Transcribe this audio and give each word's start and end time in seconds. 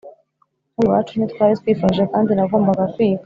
nk’ubu 0.71 0.85
iwacu 0.87 1.11
ntitwari 1.15 1.59
twifashije 1.59 2.03
kandi 2.13 2.31
nagombaga 2.33 2.85
kwiga 2.93 3.19